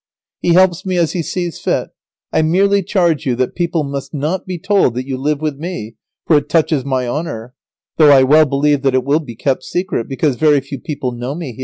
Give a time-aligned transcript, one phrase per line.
[0.39, 1.91] He helps me as He sees fit.
[1.91, 4.57] [Sidenote: What touches the esquire's honour.] I merely charge you that people must not be
[4.57, 7.53] told that you live with me, for it touches my honour;
[7.97, 11.35] though I well believe that it will be kept secret, because very few people know
[11.35, 11.59] me here."